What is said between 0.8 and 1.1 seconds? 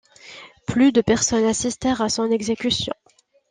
de